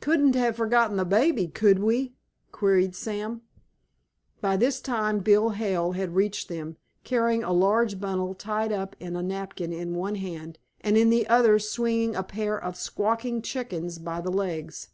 "Couldn't 0.00 0.34
have 0.34 0.54
forgotten 0.54 0.98
the 0.98 1.04
baby, 1.06 1.48
could 1.48 1.78
we?" 1.78 2.12
queried 2.52 2.94
Sam. 2.94 3.40
By 4.42 4.58
this 4.58 4.82
time 4.82 5.20
Bill 5.20 5.48
Hale 5.48 5.92
had 5.92 6.14
reached 6.14 6.48
them, 6.48 6.76
carrying 7.04 7.42
a 7.42 7.54
large 7.54 7.98
bundle 7.98 8.34
tied 8.34 8.70
up 8.70 8.94
in 9.00 9.16
a 9.16 9.22
napkin 9.22 9.72
in 9.72 9.94
one 9.94 10.16
hand, 10.16 10.58
and 10.82 10.98
in 10.98 11.08
the 11.08 11.26
other 11.28 11.58
swinging 11.58 12.14
a 12.14 12.22
pair 12.22 12.62
of 12.62 12.76
squawking 12.76 13.40
chickens 13.40 13.98
by 13.98 14.20
the 14.20 14.30
legs. 14.30 14.88